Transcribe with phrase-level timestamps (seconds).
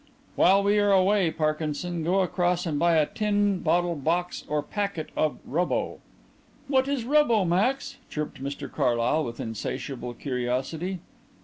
[0.35, 5.11] "While we are away, Parkinson, go across and buy a tin, bottle, box or packet
[5.15, 5.99] of 'Rubbo.'"
[6.67, 11.01] "What is 'Rubbo,' Max?" chirped Mr Carlyle with insatiable curiosity.